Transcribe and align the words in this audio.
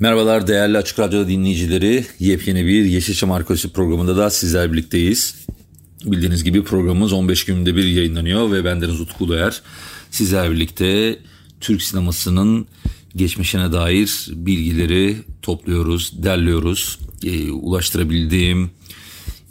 Merhabalar 0.00 0.46
değerli 0.46 0.78
Açık 0.78 0.98
Radyo 0.98 1.28
dinleyicileri. 1.28 2.06
Yepyeni 2.18 2.66
bir 2.66 2.84
Yeşilçam 2.84 3.32
Arkeolojisi 3.32 3.72
programında 3.72 4.16
da 4.16 4.30
sizler 4.30 4.72
birlikteyiz. 4.72 5.46
Bildiğiniz 6.04 6.44
gibi 6.44 6.64
programımız 6.64 7.12
15 7.12 7.44
günde 7.44 7.76
bir 7.76 7.84
yayınlanıyor 7.84 8.52
ve 8.52 8.64
bendeniz 8.64 9.00
Utku 9.00 9.24
Uluer. 9.24 9.62
Sizler 10.10 10.50
birlikte 10.50 11.18
Türk 11.60 11.82
sinemasının 11.82 12.66
geçmişine 13.16 13.72
dair 13.72 14.28
bilgileri 14.30 15.16
topluyoruz, 15.42 16.22
derliyoruz. 16.22 16.98
E, 17.24 17.50
ulaştırabildiğim 17.50 18.70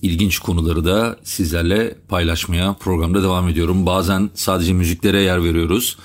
ilginç 0.01 0.39
konuları 0.39 0.85
da 0.85 1.17
sizlerle 1.23 1.95
paylaşmaya 2.09 2.73
programda 2.73 3.23
devam 3.23 3.48
ediyorum. 3.48 3.85
Bazen 3.85 4.29
sadece 4.34 4.73
müziklere 4.73 5.21
yer 5.21 5.43
veriyoruz. 5.43 5.98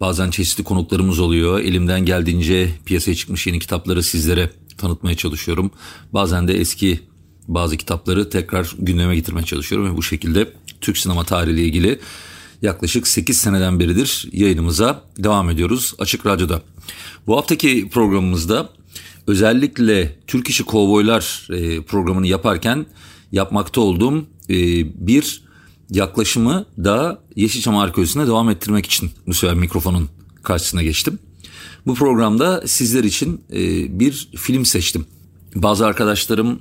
Bazen 0.00 0.30
çeşitli 0.30 0.64
konuklarımız 0.64 1.18
oluyor. 1.18 1.60
Elimden 1.60 2.04
geldiğince 2.04 2.68
piyasaya 2.84 3.14
çıkmış 3.14 3.46
yeni 3.46 3.58
kitapları 3.58 4.02
sizlere 4.02 4.50
tanıtmaya 4.78 5.16
çalışıyorum. 5.16 5.70
Bazen 6.12 6.48
de 6.48 6.54
eski 6.54 7.00
bazı 7.48 7.76
kitapları 7.76 8.30
tekrar 8.30 8.74
gündeme 8.78 9.16
getirmeye 9.16 9.44
çalışıyorum 9.44 9.92
ve 9.92 9.96
bu 9.96 10.02
şekilde 10.02 10.52
Türk 10.80 10.98
sinema 10.98 11.24
tarihiyle 11.24 11.64
ilgili 11.64 11.98
yaklaşık 12.62 13.08
8 13.08 13.38
seneden 13.38 13.80
beridir 13.80 14.28
yayınımıza 14.32 15.02
devam 15.18 15.50
ediyoruz 15.50 15.94
Açık 15.98 16.26
Radyo'da. 16.26 16.62
Bu 17.26 17.36
haftaki 17.36 17.88
programımızda 17.88 18.68
özellikle 19.26 20.18
Türk 20.26 20.48
İşi 20.48 20.64
Kovboylar 20.64 21.48
e, 21.50 21.82
programını 21.82 22.26
yaparken 22.26 22.86
yapmakta 23.32 23.80
olduğum 23.80 24.26
e, 24.50 24.56
bir 25.06 25.45
yaklaşımı 25.90 26.66
da 26.84 27.22
Yeşilçam 27.36 27.76
Arkeolojisi'ne 27.76 28.26
devam 28.26 28.50
ettirmek 28.50 28.86
için 28.86 29.10
bu 29.26 29.34
sefer 29.34 29.56
mikrofonun 29.56 30.08
karşısına 30.42 30.82
geçtim. 30.82 31.18
Bu 31.86 31.94
programda 31.94 32.62
sizler 32.66 33.04
için 33.04 33.40
e, 33.52 33.58
bir 34.00 34.28
film 34.36 34.64
seçtim. 34.64 35.06
Bazı 35.54 35.86
arkadaşlarım 35.86 36.60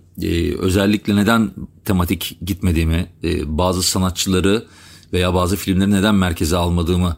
özellikle 0.59 1.15
neden 1.15 1.51
tematik 1.85 2.37
gitmediğimi, 2.45 3.09
bazı 3.45 3.83
sanatçıları 3.83 4.65
veya 5.13 5.33
bazı 5.33 5.55
filmleri 5.55 5.91
neden 5.91 6.15
merkeze 6.15 6.57
almadığımı 6.57 7.17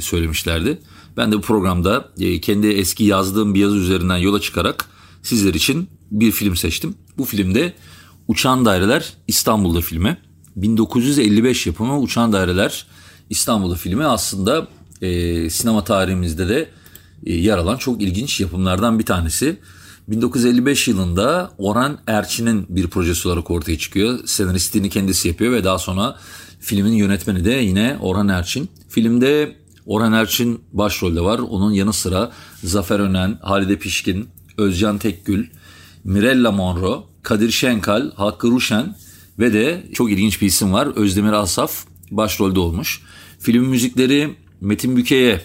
söylemişlerdi. 0.00 0.78
Ben 1.16 1.32
de 1.32 1.36
bu 1.36 1.40
programda 1.40 2.08
kendi 2.42 2.66
eski 2.66 3.04
yazdığım 3.04 3.54
bir 3.54 3.60
yazı 3.60 3.76
üzerinden 3.76 4.16
yola 4.16 4.40
çıkarak 4.40 4.88
sizler 5.22 5.54
için 5.54 5.88
bir 6.10 6.30
film 6.30 6.56
seçtim. 6.56 6.94
Bu 7.18 7.24
filmde 7.24 7.74
Uçan 8.28 8.64
Daireler 8.64 9.14
İstanbul'da 9.28 9.80
filmi. 9.80 10.18
1955 10.62 11.66
yapımı 11.66 12.00
Uçan 12.00 12.32
Daireler 12.32 12.86
İstanbul'da 13.30 13.74
filmi 13.74 14.04
aslında 14.04 14.68
e, 15.02 15.50
sinema 15.50 15.84
tarihimizde 15.84 16.48
de 16.48 16.70
e, 17.26 17.32
yer 17.34 17.58
alan 17.58 17.76
çok 17.76 18.02
ilginç 18.02 18.40
yapımlardan 18.40 18.98
bir 18.98 19.06
tanesi. 19.06 19.56
1955 20.08 20.88
yılında 20.88 21.50
Orhan 21.58 21.98
Erçin'in 22.06 22.66
bir 22.68 22.86
projesi 22.86 23.28
olarak 23.28 23.50
ortaya 23.50 23.78
çıkıyor. 23.78 24.18
Senaristliğini 24.26 24.90
kendisi 24.90 25.28
yapıyor 25.28 25.52
ve 25.52 25.64
daha 25.64 25.78
sonra 25.78 26.16
filmin 26.60 26.92
yönetmeni 26.92 27.44
de 27.44 27.50
yine 27.50 27.96
Orhan 28.00 28.28
Erçin. 28.28 28.68
Filmde 28.88 29.56
Orhan 29.86 30.12
Erçin 30.12 30.60
başrolde 30.72 31.20
var. 31.20 31.38
Onun 31.38 31.72
yanı 31.72 31.92
sıra 31.92 32.32
Zafer 32.64 33.00
Önen, 33.00 33.38
Halide 33.42 33.78
Pişkin, 33.78 34.28
Özcan 34.58 34.98
Tekgül, 34.98 35.46
Mirella 36.04 36.52
Monroe, 36.52 36.98
Kadir 37.22 37.50
Şenkal, 37.50 38.10
Hakkı 38.10 38.50
Ruşen 38.50 38.96
ve 39.40 39.52
de 39.52 39.86
çok 39.92 40.12
ilginç 40.12 40.42
bir 40.42 40.46
isim 40.46 40.72
var. 40.72 40.86
Özdemir 40.86 41.32
Asaf 41.32 41.84
başrolde 42.10 42.60
olmuş. 42.60 43.02
Film 43.38 43.64
müzikleri 43.64 44.36
Metin 44.60 44.96
Büke'ye 44.96 45.40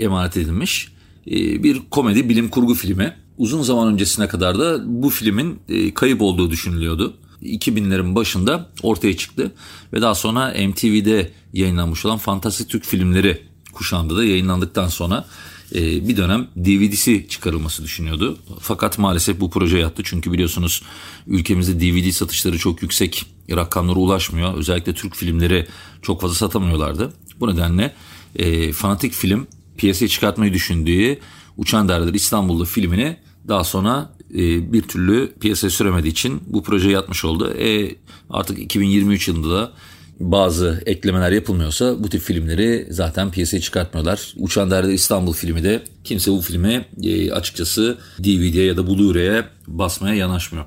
emanet 0.00 0.36
edilmiş. 0.36 0.92
Ee, 1.26 1.62
bir 1.62 1.80
komedi 1.90 2.28
bilim 2.28 2.48
kurgu 2.48 2.74
filmi. 2.74 3.16
Uzun 3.38 3.62
zaman 3.62 3.92
öncesine 3.92 4.28
kadar 4.28 4.58
da 4.58 4.82
bu 5.02 5.10
filmin 5.10 5.58
e, 5.68 5.94
kayıp 5.94 6.22
olduğu 6.22 6.50
düşünülüyordu. 6.50 7.16
2000'lerin 7.42 8.14
başında 8.14 8.70
ortaya 8.82 9.16
çıktı 9.16 9.52
ve 9.92 10.02
daha 10.02 10.14
sonra 10.14 10.54
MTV'de 10.68 11.30
yayınlanmış 11.52 12.06
olan 12.06 12.18
Fantastik 12.18 12.68
Türk 12.68 12.84
filmleri 12.84 13.42
kuşağında 13.72 14.16
da 14.16 14.24
yayınlandıktan 14.24 14.88
sonra 14.88 15.24
e, 15.74 16.08
bir 16.08 16.16
dönem 16.16 16.48
DVD'si 16.56 17.26
çıkarılması 17.28 17.84
düşünüyordu. 17.84 18.38
Fakat 18.60 18.98
maalesef 18.98 19.40
bu 19.40 19.50
proje 19.50 19.78
yattı 19.78 20.02
çünkü 20.04 20.32
biliyorsunuz 20.32 20.82
ülkemizde 21.26 21.80
DVD 21.80 22.10
satışları 22.10 22.58
çok 22.58 22.82
yüksek 22.82 23.26
rakamlara 23.50 23.98
ulaşmıyor. 23.98 24.54
Özellikle 24.54 24.94
Türk 24.94 25.16
filmleri 25.16 25.66
çok 26.02 26.20
fazla 26.20 26.34
satamıyorlardı. 26.34 27.12
Bu 27.40 27.54
nedenle 27.54 27.94
e, 28.36 28.72
fanatik 28.72 29.12
film 29.12 29.46
piyasaya 29.76 30.08
çıkartmayı 30.08 30.52
düşündüğü 30.52 31.18
Uçan 31.56 31.88
Derler 31.88 32.14
İstanbul'da 32.14 32.64
filmini 32.64 33.16
daha 33.48 33.64
sonra 33.64 34.12
e, 34.34 34.72
bir 34.72 34.82
türlü 34.82 35.32
piyasaya 35.40 35.70
süremediği 35.70 36.12
için 36.12 36.40
bu 36.46 36.62
proje 36.62 36.90
yatmış 36.90 37.24
oldu. 37.24 37.54
E, 37.54 37.96
artık 38.30 38.58
2023 38.58 39.28
yılında 39.28 39.54
da 39.54 39.72
bazı 40.20 40.82
eklemeler 40.86 41.32
yapılmıyorsa 41.32 42.04
bu 42.04 42.08
tip 42.08 42.22
filmleri 42.22 42.86
zaten 42.90 43.30
piyasaya 43.30 43.60
çıkartmıyorlar. 43.60 44.34
Uçan 44.36 44.70
Derde 44.70 44.94
İstanbul 44.94 45.32
filmi 45.32 45.64
de 45.64 45.82
kimse 46.04 46.30
bu 46.30 46.40
filmi 46.40 46.84
e, 47.02 47.32
açıkçası 47.32 47.98
DVD'ye 48.18 48.64
ya 48.64 48.76
da 48.76 48.80
Blu-ray'e 48.86 49.44
basmaya 49.66 50.14
yanaşmıyor. 50.14 50.64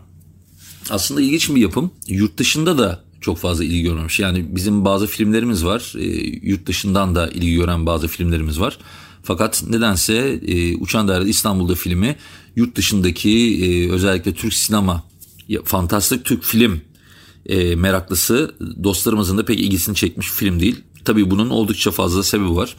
Aslında 0.90 1.22
ilginç 1.22 1.50
bir 1.50 1.62
yapım. 1.62 1.92
Yurt 2.08 2.38
dışında 2.38 2.78
da 2.78 3.04
çok 3.22 3.38
fazla 3.38 3.64
ilgi 3.64 3.82
görmemiş. 3.82 4.20
Yani 4.20 4.56
bizim 4.56 4.86
bazı 4.86 5.08
filmlerimiz 5.08 5.66
var. 5.66 5.94
E, 6.00 6.06
yurt 6.48 6.66
dışından 6.66 7.16
da 7.16 7.30
ilgi 7.30 7.56
gören 7.56 7.86
bazı 7.86 8.08
filmlerimiz 8.08 8.60
var. 8.60 8.78
Fakat 9.24 9.64
nedense 9.70 10.40
e, 10.48 10.76
Uçan 10.76 11.08
Daire 11.08 11.30
İstanbul'da 11.30 11.76
filmi 11.76 12.16
yurt 12.56 12.76
dışındaki 12.76 13.90
özellikle 13.92 14.34
Türk 14.34 14.54
sinema, 14.54 15.04
fantastik 15.64 16.26
Türk 16.26 16.44
film 16.44 16.82
e, 17.48 17.76
meraklısı 17.76 18.52
dostlarımızın 18.84 19.38
da 19.38 19.46
pek 19.46 19.60
ilgisini 19.60 19.96
çekmiş 19.96 20.32
film 20.32 20.60
değil. 20.60 20.84
Tabii 21.06 21.32
bunun 21.32 21.50
oldukça 21.50 21.92
fazla 21.92 22.24
sebebi 22.24 22.56
var. 22.56 22.78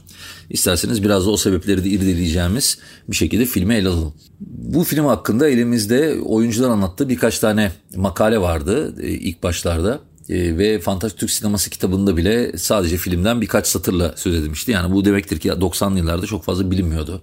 İsterseniz 0.51 1.03
biraz 1.03 1.27
da 1.27 1.31
o 1.31 1.37
sebepleri 1.37 1.85
de 1.85 1.89
irdeleyeceğimiz 1.89 2.79
bir 3.09 3.17
şekilde 3.17 3.45
filmi 3.45 3.75
ele 3.75 3.89
alalım. 3.89 4.15
Bu 4.41 4.85
film 4.85 5.05
hakkında 5.05 5.49
elimizde 5.49 6.21
oyuncular 6.21 6.71
anlattığı 6.71 7.09
birkaç 7.09 7.39
tane 7.39 7.73
makale 7.97 8.41
vardı 8.41 8.95
e, 9.03 9.09
ilk 9.09 9.43
başlarda. 9.43 10.01
E, 10.29 10.59
ve 10.59 10.81
Fantastik 10.81 11.21
Türk 11.21 11.31
Sineması 11.31 11.71
kitabında 11.71 12.17
bile 12.17 12.59
sadece 12.59 12.97
filmden 12.97 13.41
birkaç 13.41 13.67
satırla 13.67 14.15
söz 14.17 14.35
edilmişti. 14.35 14.71
Yani 14.71 14.95
bu 14.95 15.05
demektir 15.05 15.39
ki 15.39 15.49
90'lı 15.49 15.99
yıllarda 15.99 16.27
çok 16.27 16.45
fazla 16.45 16.71
bilinmiyordu. 16.71 17.23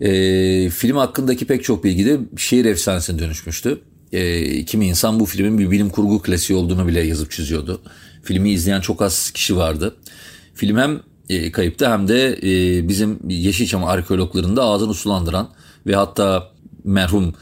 E, 0.00 0.70
film 0.70 0.96
hakkındaki 0.96 1.46
pek 1.46 1.64
çok 1.64 1.84
bilgi 1.84 2.06
de 2.06 2.18
şehir 2.36 2.64
efsanesine 2.64 3.18
dönüşmüştü 3.18 3.80
e, 4.12 4.64
kimi 4.64 4.86
insan 4.86 5.20
bu 5.20 5.26
filmin 5.26 5.58
bir 5.58 5.70
bilim 5.70 5.90
kurgu 5.90 6.22
klasiği 6.22 6.58
olduğunu 6.58 6.86
bile 6.86 7.00
yazıp 7.00 7.30
çiziyordu. 7.30 7.80
Filmi 8.22 8.50
izleyen 8.50 8.80
çok 8.80 9.02
az 9.02 9.30
kişi 9.30 9.56
vardı. 9.56 9.96
Film 10.54 10.76
hem 10.76 11.00
e, 11.28 11.52
kayıptı 11.52 11.90
hem 11.90 12.08
de 12.08 12.38
e, 12.42 12.88
bizim 12.88 13.18
Yeşilçam 13.28 13.84
arkeologlarında 13.84 14.62
ağzını 14.62 14.94
sulandıran 14.94 15.48
ve 15.86 15.94
hatta 15.94 16.50
merhum 16.84 17.34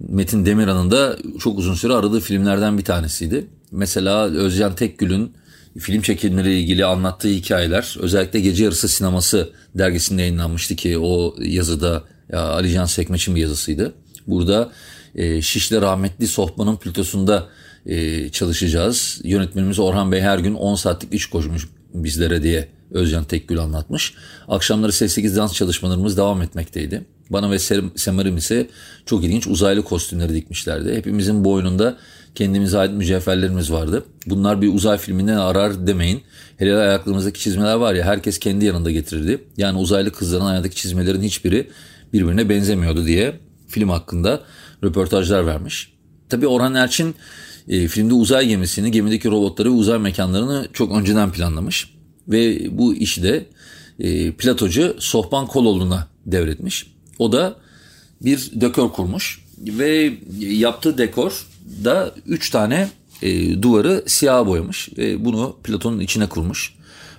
Metin 0.00 0.46
Demirhan'ın 0.46 0.90
da 0.90 1.16
çok 1.38 1.58
uzun 1.58 1.74
süre 1.74 1.92
aradığı 1.92 2.20
filmlerden 2.20 2.78
bir 2.78 2.84
tanesiydi. 2.84 3.46
Mesela 3.70 4.24
Özcan 4.24 4.74
Tekgül'ün 4.74 5.32
film 5.78 6.02
çekimleriyle 6.02 6.60
ilgili 6.60 6.84
anlattığı 6.84 7.28
hikayeler 7.28 7.96
özellikle 8.00 8.40
Gece 8.40 8.64
Yarısı 8.64 8.88
Sineması 8.88 9.50
dergisinde 9.74 10.22
yayınlanmıştı 10.22 10.76
ki 10.76 10.98
o 10.98 11.34
yazıda 11.40 12.04
ya, 12.32 12.40
Ali 12.40 12.72
Can 12.72 12.84
Sekmeç'in 12.84 13.34
bir 13.34 13.40
yazısıydı. 13.40 13.94
Burada 14.26 14.70
e, 15.18 15.42
Şişli 15.42 15.80
Rahmetli 15.80 16.26
Sohba'nın 16.26 16.76
plütosunda 16.76 17.48
e, 17.86 18.28
çalışacağız. 18.28 19.20
Yönetmenimiz 19.24 19.78
Orhan 19.78 20.12
Bey 20.12 20.20
her 20.20 20.38
gün 20.38 20.54
10 20.54 20.74
saatlik 20.74 21.14
iş 21.14 21.26
koşmuş 21.26 21.68
bizlere 21.94 22.42
diye 22.42 22.68
Özcan 22.90 23.24
Tekgül 23.24 23.58
anlatmış. 23.58 24.14
Akşamları 24.48 24.92
ses 24.92 25.12
8 25.12 25.36
dans 25.36 25.54
çalışmalarımız 25.54 26.16
devam 26.16 26.42
etmekteydi. 26.42 27.04
Bana 27.30 27.50
ve 27.50 27.58
Semarim 27.96 28.36
ise 28.36 28.66
çok 29.06 29.24
ilginç 29.24 29.46
uzaylı 29.46 29.82
kostümleri 29.82 30.34
dikmişlerdi. 30.34 30.94
Hepimizin 30.94 31.44
boynunda 31.44 31.96
kendimize 32.34 32.78
ait 32.78 32.92
mücevherlerimiz 32.92 33.72
vardı. 33.72 34.04
Bunlar 34.26 34.62
bir 34.62 34.74
uzay 34.74 34.98
filminden 34.98 35.36
arar 35.36 35.86
demeyin. 35.86 36.22
Hele 36.56 36.76
ayaklarımızdaki 36.76 37.40
çizmeler 37.40 37.74
var 37.74 37.94
ya 37.94 38.04
herkes 38.04 38.38
kendi 38.38 38.64
yanında 38.64 38.90
getirirdi. 38.90 39.44
Yani 39.56 39.78
uzaylı 39.78 40.12
kızların 40.12 40.44
ayağındaki 40.44 40.76
çizmelerin 40.76 41.22
hiçbiri 41.22 41.70
birbirine 42.12 42.48
benzemiyordu 42.48 43.06
diye 43.06 43.40
film 43.68 43.88
hakkında 43.88 44.42
röportajlar 44.84 45.46
vermiş. 45.46 45.92
Tabii 46.28 46.46
Orhan 46.46 46.74
Erçin 46.74 47.14
e, 47.68 47.88
filmde 47.88 48.14
uzay 48.14 48.48
gemisini, 48.48 48.90
gemideki 48.90 49.30
robotları 49.30 49.68
ve 49.68 49.74
uzay 49.74 49.98
mekanlarını 49.98 50.68
çok 50.72 50.92
önceden 50.92 51.32
planlamış. 51.32 51.94
Ve 52.28 52.68
bu 52.78 52.94
işi 52.94 53.22
de 53.22 53.46
e, 53.98 54.32
platocu 54.32 54.96
Sohban 54.98 55.46
Koloğlu'na 55.46 56.08
devretmiş. 56.26 56.86
O 57.18 57.32
da 57.32 57.56
bir 58.22 58.50
dekor 58.54 58.92
kurmuş 58.92 59.44
ve 59.58 60.12
yaptığı 60.38 60.98
dekor 60.98 61.46
da 61.84 62.14
üç 62.26 62.50
tane 62.50 62.88
e, 63.22 63.62
duvarı 63.62 64.04
siyah 64.06 64.46
boyamış 64.46 64.88
ve 64.98 65.24
bunu 65.24 65.56
Platon'un 65.64 66.00
içine 66.00 66.28
kurmuş. 66.28 66.74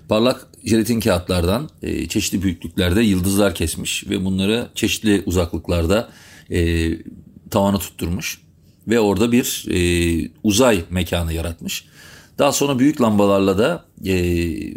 Parlak 0.09 0.47
jelatin 0.63 0.99
kağıtlardan 0.99 1.69
e, 1.81 2.07
çeşitli 2.07 2.41
büyüklüklerde 2.41 3.01
yıldızlar 3.01 3.55
kesmiş 3.55 4.09
ve 4.09 4.25
bunları 4.25 4.67
çeşitli 4.75 5.23
uzaklıklarda 5.25 6.09
e, 6.51 6.89
tavana 7.49 7.77
tutturmuş 7.77 8.41
ve 8.87 8.99
orada 8.99 9.31
bir 9.31 9.65
e, 9.69 10.31
uzay 10.43 10.83
mekanı 10.89 11.33
yaratmış. 11.33 11.85
Daha 12.39 12.51
sonra 12.51 12.79
büyük 12.79 13.01
lambalarla 13.01 13.57
da 13.57 13.85
e, 14.05 14.13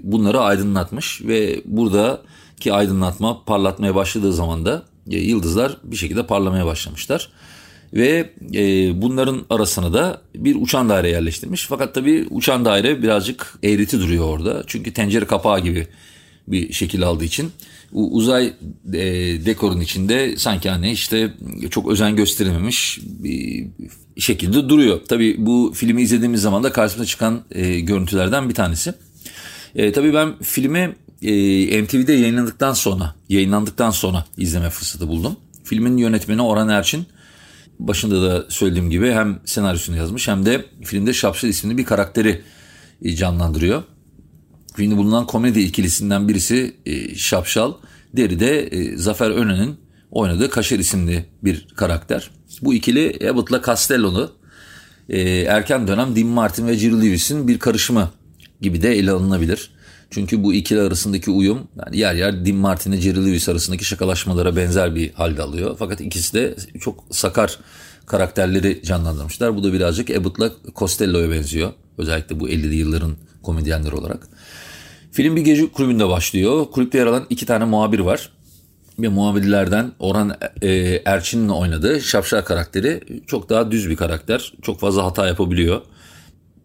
bunları 0.02 0.40
aydınlatmış 0.40 1.22
ve 1.22 1.62
buradaki 1.64 2.72
aydınlatma 2.72 3.44
parlatmaya 3.44 3.94
başladığı 3.94 4.32
zaman 4.32 4.66
da 4.66 4.82
e, 5.10 5.18
yıldızlar 5.18 5.76
bir 5.84 5.96
şekilde 5.96 6.26
parlamaya 6.26 6.66
başlamışlar. 6.66 7.28
Ve 7.94 8.30
e, 8.54 9.02
bunların 9.02 9.44
arasına 9.50 9.92
da 9.92 10.20
bir 10.34 10.56
uçan 10.62 10.88
daire 10.88 11.08
yerleştirmiş. 11.08 11.66
Fakat 11.68 11.94
tabii 11.94 12.26
uçan 12.30 12.64
daire 12.64 13.02
birazcık 13.02 13.58
eğriti 13.62 14.00
duruyor 14.00 14.24
orada. 14.24 14.64
Çünkü 14.66 14.92
tencere 14.92 15.24
kapağı 15.24 15.60
gibi 15.60 15.88
bir 16.52 16.72
şekil 16.72 17.02
aldığı 17.02 17.24
için 17.24 17.52
uzay 17.92 18.46
e, 18.92 19.02
dekorun 19.46 19.80
içinde 19.80 20.36
sanki 20.36 20.70
hani 20.70 20.92
işte 20.92 21.32
çok 21.70 21.90
özen 21.90 22.16
gösterilmemiş 22.16 23.00
bir 23.04 23.66
şekilde 24.16 24.68
duruyor. 24.68 25.00
Tabii 25.08 25.36
bu 25.38 25.72
filmi 25.74 26.02
izlediğimiz 26.02 26.42
zaman 26.42 26.64
da 26.64 26.72
karşımıza 26.72 27.06
çıkan 27.06 27.42
e, 27.50 27.80
görüntülerden 27.80 28.48
bir 28.48 28.54
tanesi. 28.54 28.94
E, 29.74 29.92
tabii 29.92 30.14
ben 30.14 30.34
filmi 30.42 30.94
e, 31.22 31.82
MTV'de 31.82 32.12
yayınlandıktan 32.12 32.72
sonra 32.72 33.14
yayınlandıktan 33.28 33.90
sonra 33.90 34.24
izleme 34.38 34.70
fırsatı 34.70 35.08
buldum. 35.08 35.36
Filmin 35.64 35.96
yönetmeni 35.96 36.42
Orhan 36.42 36.68
Erçin 36.68 37.06
başında 37.78 38.22
da 38.22 38.46
söylediğim 38.48 38.90
gibi 38.90 39.12
hem 39.12 39.40
senaryosunu 39.44 39.96
yazmış 39.96 40.28
hem 40.28 40.46
de 40.46 40.64
filmde 40.84 41.12
Şapşal 41.12 41.48
isimli 41.48 41.78
bir 41.78 41.84
karakteri 41.84 42.42
e, 43.02 43.16
canlandırıyor. 43.16 43.82
Filmde 44.74 44.96
bulunan 44.96 45.26
komedi 45.26 45.60
ikilisinden 45.60 46.28
birisi 46.28 46.76
e, 46.86 47.14
Şapşal. 47.14 47.72
Diğeri 48.16 48.40
de 48.40 48.60
e, 48.60 48.96
Zafer 48.96 49.30
Önen'in 49.30 49.76
oynadığı 50.10 50.50
Kaşer 50.50 50.78
isimli 50.78 51.24
bir 51.44 51.66
karakter. 51.76 52.30
Bu 52.62 52.74
ikili 52.74 53.28
Abbott'la 53.30 53.62
Castello'lu 53.66 54.32
e, 55.08 55.20
erken 55.40 55.88
dönem 55.88 56.16
Dean 56.16 56.26
Martin 56.26 56.66
ve 56.66 56.76
Jerry 56.76 57.00
Lewis'in 57.00 57.48
bir 57.48 57.58
karışımı 57.58 58.10
gibi 58.60 58.82
de 58.82 58.98
ele 58.98 59.10
alınabilir. 59.10 59.70
Çünkü 60.10 60.42
bu 60.42 60.54
ikili 60.54 60.80
arasındaki 60.80 61.30
uyum 61.30 61.68
yani 61.78 61.98
yer 61.98 62.14
yer 62.14 62.46
Dean 62.46 62.56
Martin 62.56 62.92
ile 62.92 63.00
Jerry 63.00 63.26
Lewis 63.26 63.48
arasındaki 63.48 63.84
şakalaşmalara 63.84 64.56
benzer 64.56 64.94
bir 64.94 65.12
halde 65.12 65.42
alıyor. 65.42 65.76
Fakat 65.78 66.00
ikisi 66.00 66.34
de 66.34 66.56
çok 66.80 67.04
sakar 67.10 67.58
karakterleri 68.06 68.82
canlandırmışlar. 68.84 69.56
Bu 69.56 69.64
da 69.64 69.72
birazcık 69.72 70.10
Abbott'la 70.10 70.52
Costello'ya 70.76 71.30
benziyor. 71.30 71.72
Özellikle 71.98 72.40
bu 72.40 72.48
50'li 72.48 72.74
yılların 72.74 73.16
komedyenleri 73.42 73.94
olarak. 73.94 74.28
Film 75.12 75.36
bir 75.36 75.40
gece 75.40 75.72
kulübünde 75.72 76.08
başlıyor. 76.08 76.66
Kulüpte 76.70 76.98
yer 76.98 77.06
alan 77.06 77.26
iki 77.30 77.46
tane 77.46 77.64
muhabir 77.64 77.98
var. 77.98 78.32
Ve 78.98 79.08
muhabirlerden 79.08 79.92
Orhan 79.98 80.36
e, 80.62 81.02
Erçin'in 81.04 81.48
oynadığı 81.48 82.00
Şapşal 82.00 82.42
karakteri 82.42 83.00
çok 83.26 83.48
daha 83.50 83.70
düz 83.70 83.90
bir 83.90 83.96
karakter. 83.96 84.52
Çok 84.62 84.80
fazla 84.80 85.04
hata 85.04 85.26
yapabiliyor. 85.26 85.80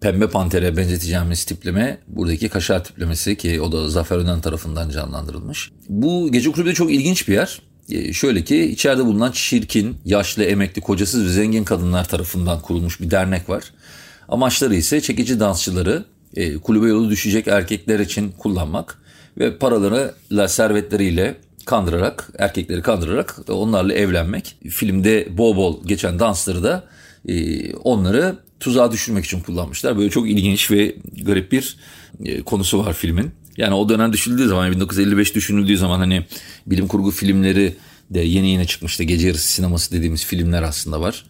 Pembe 0.01 0.29
Panter'e 0.29 0.77
benzeteceğimiz 0.77 1.45
tipleme 1.45 1.97
buradaki 2.07 2.49
kaşar 2.49 2.83
tiplemesi 2.83 3.37
ki 3.37 3.61
o 3.61 3.71
da 3.71 3.89
Zafer 3.89 4.17
Önen 4.17 4.41
tarafından 4.41 4.89
canlandırılmış. 4.89 5.71
Bu 5.89 6.31
gece 6.31 6.51
kulübü 6.51 6.69
de 6.69 6.73
çok 6.73 6.91
ilginç 6.91 7.27
bir 7.27 7.33
yer. 7.33 7.61
E, 7.89 8.13
şöyle 8.13 8.43
ki 8.43 8.65
içeride 8.65 9.05
bulunan 9.05 9.31
çirkin, 9.31 9.97
yaşlı, 10.05 10.43
emekli, 10.43 10.81
kocasız 10.81 11.25
ve 11.25 11.29
zengin 11.29 11.63
kadınlar 11.63 12.07
tarafından 12.07 12.61
kurulmuş 12.61 13.01
bir 13.01 13.11
dernek 13.11 13.49
var. 13.49 13.63
Amaçları 14.29 14.75
ise 14.75 15.01
çekici 15.01 15.39
dansçıları 15.39 16.05
e, 16.35 16.57
kulübe 16.57 16.87
yolu 16.87 17.09
düşecek 17.09 17.47
erkekler 17.47 17.99
için 17.99 18.31
kullanmak 18.31 19.01
ve 19.37 19.57
paralarıyla 19.57 20.47
servetleriyle 20.47 21.37
kandırarak 21.65 22.29
erkekleri 22.37 22.81
kandırarak 22.81 23.39
onlarla 23.49 23.93
evlenmek. 23.93 24.55
Filmde 24.69 25.27
bol 25.37 25.55
bol 25.55 25.87
geçen 25.87 26.19
dansları 26.19 26.63
da 26.63 26.83
e, 27.27 27.73
onları 27.73 28.35
tuzağa 28.59 28.91
düşürmek 28.91 29.25
için 29.25 29.39
kullanmışlar. 29.39 29.97
Böyle 29.97 30.09
çok 30.09 30.29
ilginç 30.29 30.71
ve 30.71 30.95
garip 31.21 31.51
bir 31.51 31.77
e, 32.25 32.41
konusu 32.41 32.85
var 32.85 32.93
filmin. 32.93 33.31
Yani 33.57 33.73
o 33.73 33.89
dönem 33.89 34.13
düşünüldüğü 34.13 34.47
zaman 34.47 34.71
1955 34.71 35.35
düşünüldüğü 35.35 35.77
zaman 35.77 35.99
hani 35.99 36.25
bilim 36.67 36.87
kurgu 36.87 37.11
filmleri 37.11 37.75
de 38.09 38.19
yeni 38.19 38.49
yeni 38.49 38.67
çıkmıştı. 38.67 39.03
Gece 39.03 39.27
yarısı 39.27 39.47
sineması 39.47 39.91
dediğimiz 39.91 40.25
filmler 40.25 40.63
aslında 40.63 41.01
var. 41.01 41.25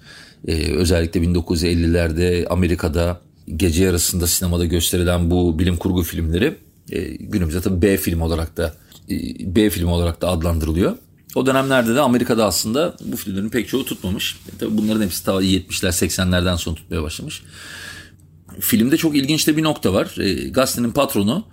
Ee, 0.48 0.72
özellikle 0.72 1.20
1950'lerde 1.20 2.48
Amerika'da 2.48 3.22
gece 3.56 3.84
yarısında 3.84 4.28
sinemada 4.28 4.66
gösterilen 4.66 5.32
bu 5.32 5.60
bilim 5.60 5.78
kurgu 5.78 6.04
filmleri 6.04 6.56
e, 6.92 7.02
günümüzde 7.02 7.62
tabii 7.62 7.82
B 7.82 7.98
film 7.98 8.22
olarak 8.22 8.58
da 8.58 8.74
e, 9.10 9.16
B 9.56 9.70
film 9.70 9.88
olarak 9.88 10.22
da 10.22 10.28
adlandırılıyor. 10.28 10.98
O 11.36 11.46
dönemlerde 11.46 11.96
de 11.96 12.02
Amerika'da 12.02 12.46
aslında 12.46 12.98
bu 13.06 13.18
filmlerin 13.18 13.50
pek 13.50 13.68
çoğu 13.68 13.86
tutmamış. 13.86 14.40
E, 14.54 14.58
tabii 14.60 14.78
bunların 14.78 15.02
hepsi 15.02 15.26
ta 15.26 15.32
70'ler 15.32 16.08
80'lerden 16.08 16.56
sonra 16.56 16.76
tutmaya 16.76 17.04
başlamış. 17.04 17.44
Filmde 18.60 18.98
çok 18.98 19.16
ilginç 19.16 19.48
de 19.48 19.58
bir 19.58 19.64
nokta 19.64 19.94
var. 19.94 20.16
E, 20.20 20.34
gazetenin 20.34 20.92
patronu 20.92 21.46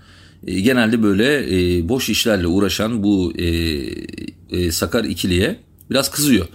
e, 0.47 0.61
genelde 0.61 1.03
böyle 1.03 1.57
e, 1.79 1.89
boş 1.89 2.09
işlerle 2.09 2.47
uğraşan 2.47 3.03
bu 3.03 3.33
e, 3.39 3.47
e, 4.51 4.73
Sakar 4.73 5.05
ikiliye 5.05 5.61
biraz 5.91 6.11
kızıyor. 6.11 6.47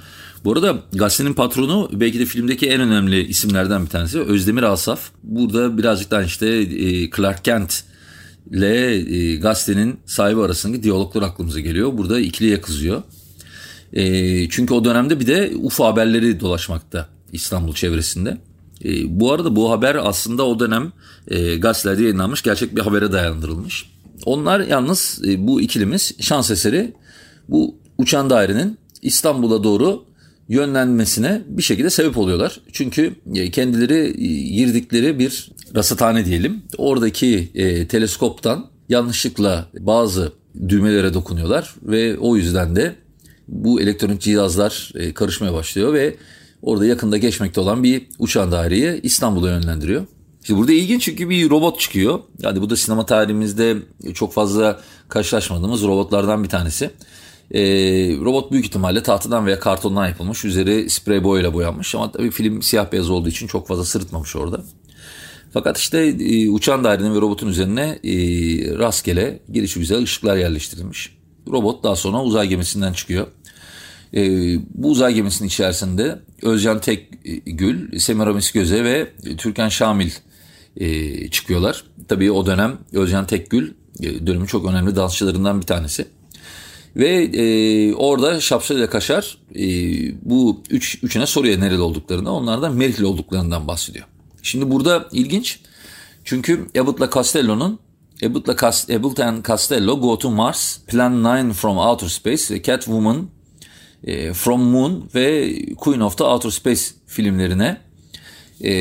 Bu 0.43 0.51
arada 0.53 0.77
gazetenin 0.93 1.33
patronu 1.33 1.89
belki 1.93 2.19
de 2.19 2.25
filmdeki 2.25 2.69
en 2.69 2.81
önemli 2.81 3.27
isimlerden 3.27 3.85
bir 3.85 3.89
tanesi 3.89 4.19
Özdemir 4.19 4.63
Asaf. 4.63 5.11
Burada 5.23 5.77
birazcık 5.77 6.11
daha 6.11 6.23
işte 6.23 6.47
e, 6.47 7.09
Clark 7.09 7.45
Kent 7.45 7.83
ile 8.51 8.95
e, 8.95 9.35
gazetenin 9.35 9.99
sahibi 10.05 10.41
arasındaki 10.41 10.83
diyaloglar 10.83 11.21
aklımıza 11.21 11.59
geliyor. 11.59 11.97
Burada 11.97 12.19
ikiliye 12.19 12.61
kızıyor. 12.61 13.03
E, 13.93 14.49
çünkü 14.49 14.73
o 14.73 14.85
dönemde 14.85 15.19
bir 15.19 15.27
de 15.27 15.51
UFO 15.61 15.85
haberleri 15.85 16.39
dolaşmakta 16.39 17.09
İstanbul 17.31 17.73
çevresinde. 17.73 18.37
E, 18.85 19.19
bu 19.19 19.33
arada 19.33 19.55
bu 19.55 19.71
haber 19.71 19.95
aslında 19.95 20.45
o 20.45 20.59
dönem 20.59 20.91
e, 21.27 21.55
gazetelerde 21.55 22.03
yayınlanmış 22.03 22.41
gerçek 22.41 22.75
bir 22.75 22.81
habere 22.81 23.11
dayandırılmış. 23.11 23.91
Onlar 24.25 24.59
yalnız 24.59 25.21
bu 25.37 25.61
ikilimiz 25.61 26.15
şans 26.19 26.51
eseri 26.51 26.93
bu 27.49 27.75
uçan 27.97 28.29
dairenin 28.29 28.77
İstanbul'a 29.01 29.63
doğru 29.63 30.08
yönlenmesine 30.49 31.41
bir 31.47 31.63
şekilde 31.63 31.89
sebep 31.89 32.17
oluyorlar. 32.17 32.61
Çünkü 32.71 33.15
e, 33.35 33.51
kendileri 33.51 34.13
girdikleri 34.53 35.19
bir 35.19 35.51
rasathane 35.75 36.25
diyelim. 36.25 36.61
Oradaki 36.77 37.51
e, 37.55 37.87
teleskoptan 37.87 38.65
yanlışlıkla 38.89 39.69
bazı 39.79 40.33
düğmelere 40.69 41.13
dokunuyorlar 41.13 41.75
ve 41.83 42.17
o 42.17 42.35
yüzden 42.35 42.75
de 42.75 42.95
bu 43.47 43.81
elektronik 43.81 44.21
cihazlar 44.21 44.91
e, 44.95 45.13
karışmaya 45.13 45.53
başlıyor 45.53 45.93
ve 45.93 46.15
orada 46.61 46.85
yakında 46.85 47.17
geçmekte 47.17 47.61
olan 47.61 47.83
bir 47.83 48.07
uçan 48.19 48.51
daireyi 48.51 48.99
İstanbul'a 49.03 49.49
yönlendiriyor. 49.49 50.05
Şimdi 50.43 50.59
burada 50.59 50.73
ilginç 50.73 51.03
çünkü 51.03 51.29
bir 51.29 51.49
robot 51.49 51.79
çıkıyor. 51.79 52.19
Yani 52.41 52.61
bu 52.61 52.69
da 52.69 52.75
sinema 52.75 53.05
tarihimizde 53.05 53.77
çok 54.13 54.33
fazla 54.33 54.79
karşılaşmadığımız 55.09 55.83
robotlardan 55.83 56.43
bir 56.43 56.49
tanesi. 56.49 56.89
E, 57.51 57.61
robot 58.17 58.51
büyük 58.51 58.65
ihtimalle 58.65 59.03
tahtadan 59.03 59.45
veya 59.45 59.59
kartondan 59.59 60.07
yapılmış. 60.07 60.45
Üzeri 60.45 60.89
sprey 60.89 61.23
boyayla 61.23 61.53
boyanmış 61.53 61.95
ama 61.95 62.11
tabii 62.11 62.31
film 62.31 62.61
siyah 62.61 62.91
beyaz 62.91 63.09
olduğu 63.09 63.29
için 63.29 63.47
çok 63.47 63.67
fazla 63.67 63.85
sırıtmamış 63.85 64.35
orada. 64.35 64.63
Fakat 65.53 65.77
işte 65.77 65.99
e, 65.99 66.49
uçan 66.49 66.83
dairenin 66.83 67.15
ve 67.15 67.21
robotun 67.21 67.47
üzerine 67.47 67.99
e, 68.03 68.13
rastgele 68.77 69.39
gelişi 69.51 69.79
güzel 69.79 70.03
ışıklar 70.03 70.37
yerleştirilmiş. 70.37 71.17
Robot 71.47 71.83
daha 71.83 71.95
sonra 71.95 72.23
uzay 72.23 72.47
gemisinden 72.47 72.93
çıkıyor. 72.93 73.27
E, 74.13 74.21
bu 74.73 74.89
uzay 74.89 75.13
gemisinin 75.13 75.47
içerisinde 75.47 76.19
Özcan 76.41 76.81
Tekgül, 76.81 77.99
Semiramis 77.99 78.51
Göze 78.51 78.83
ve 78.83 79.13
Türkan 79.37 79.69
Şamil 79.69 80.11
e, 80.77 81.29
çıkıyorlar. 81.29 81.83
Tabii 82.07 82.31
o 82.31 82.45
dönem 82.45 82.77
Özcan 82.93 83.27
Tekgül 83.27 83.73
e, 83.99 84.27
dönemin 84.27 84.45
çok 84.45 84.69
önemli 84.69 84.95
dansçılarından 84.95 85.61
bir 85.61 85.65
tanesi. 85.65 86.05
Ve 86.95 87.23
e, 87.23 87.93
orada 87.93 88.41
Şapşal 88.41 88.77
ile 88.77 88.89
Kaşar 88.89 89.37
e, 89.55 89.63
bu 90.29 90.63
üç, 90.69 90.99
üçüne 91.03 91.25
soruyor 91.25 91.59
nereli 91.59 91.81
olduklarını. 91.81 92.33
Onlardan 92.33 92.75
Merihli 92.75 93.05
olduklarından 93.05 93.67
bahsediyor. 93.67 94.05
Şimdi 94.43 94.71
burada 94.71 95.07
ilginç. 95.11 95.59
Çünkü 96.23 96.67
Abbott'la 96.79 97.09
Costello'nun 97.09 97.79
Abbott'la 98.25 98.55
Cast 98.57 98.89
Abbott 98.91 99.19
and 99.19 99.45
Costello 99.45 99.99
Go 100.01 100.19
to 100.19 100.31
Mars, 100.31 100.79
Plan 100.87 101.23
9 101.23 101.57
from 101.57 101.77
Outer 101.77 102.07
Space 102.07 102.53
ve 102.53 102.63
Catwoman 102.63 103.29
e, 104.03 104.33
From 104.33 104.61
Moon 104.61 105.09
ve 105.15 105.55
Queen 105.77 105.99
of 105.99 106.17
the 106.17 106.23
Outer 106.23 106.49
Space 106.49 106.81
filmlerine 107.07 107.81
e, 108.61 108.73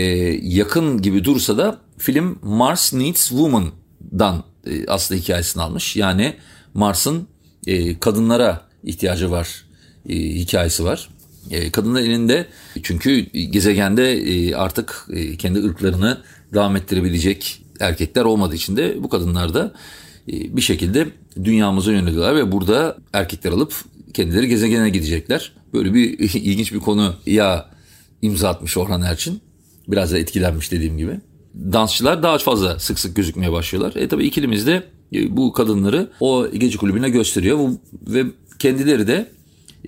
yakın 0.43 1.03
gibi 1.03 1.25
dursa 1.25 1.59
da 1.59 1.81
film 1.99 2.39
Mars 2.43 2.93
Needs 2.93 3.29
Woman'dan 3.29 4.45
e, 4.67 4.87
aslında 4.87 5.21
hikayesini 5.21 5.63
almış. 5.63 5.97
Yani 5.97 6.37
Mars'ın 6.75 7.29
e, 7.69 7.99
kadınlara 7.99 8.69
ihtiyacı 8.85 9.31
var 9.31 9.65
e, 10.09 10.15
hikayesi 10.15 10.85
var. 10.85 11.09
E, 11.51 11.71
kadınlar 11.71 12.01
elinde 12.01 12.47
çünkü 12.83 13.21
gezegende 13.33 14.13
e, 14.13 14.55
artık 14.55 15.07
e, 15.13 15.37
kendi 15.37 15.65
ırklarını 15.65 16.19
devam 16.55 16.77
ettirebilecek 16.77 17.63
erkekler 17.81 18.25
olmadığı 18.25 18.55
için 18.55 18.77
de 18.77 19.03
bu 19.03 19.09
kadınlar 19.09 19.55
da 19.55 19.73
e, 20.29 20.57
bir 20.57 20.61
şekilde 20.61 21.09
dünyamıza 21.45 21.93
yöneliyorlar 21.93 22.37
ve 22.37 22.53
burada 22.53 22.97
erkekler 23.13 23.53
alıp 23.53 23.75
kendileri 24.15 24.49
gezegene 24.49 24.91
gidecekler. 24.91 25.53
Böyle 25.75 25.95
bir 25.95 26.19
ilginç 26.35 26.73
bir 26.73 26.81
konu 26.81 27.15
ya 27.27 27.71
imza 28.23 28.49
atmış 28.49 28.77
Orhan 28.77 29.03
Erçin. 29.03 29.41
Biraz 29.89 30.13
da 30.13 30.19
etkilenmiş 30.19 30.73
dediğim 30.73 30.99
gibi. 30.99 31.21
Dansçılar 31.55 32.23
daha 32.23 32.39
fazla 32.39 32.79
sık 32.79 32.99
sık 32.99 33.17
gözükmeye 33.17 33.53
başlıyorlar. 33.53 33.97
E 33.97 34.09
tabi 34.09 34.27
ikilimiz 34.27 34.67
de 34.67 34.83
bu 35.13 35.53
kadınları 35.53 36.11
o 36.21 36.51
gece 36.51 36.79
kulübüne 36.79 37.11
gösteriyor 37.11 37.71
ve 38.07 38.25
kendileri 38.59 39.07
de 39.07 39.31